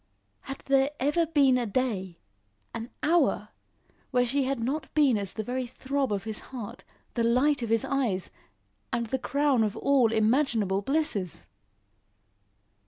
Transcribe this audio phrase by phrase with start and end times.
[0.39, 2.17] Had there ever been a day
[2.73, 3.49] an hour
[4.09, 7.69] when she had not been as the very throb of his heart, the light of
[7.69, 8.31] his eyes,
[8.91, 11.45] and the crown of all imaginable blisses?